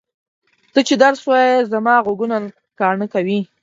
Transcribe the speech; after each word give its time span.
ته 0.73 0.79
چې 0.87 0.93
درس 1.03 1.21
وایې 1.27 1.67
زما 1.71 1.95
غوږونه 2.05 2.37
کاڼه 2.79 3.07
کوې! 3.13 3.39